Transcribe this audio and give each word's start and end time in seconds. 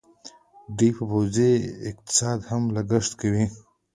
دوی 0.77 0.91
په 0.97 1.03
پوځي 1.11 1.51
اقتصاد 1.89 2.39
هم 2.49 2.61
لګښت 2.75 3.11
کوي. 3.21 3.45